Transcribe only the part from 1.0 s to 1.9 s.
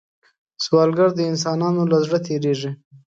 د انسانانو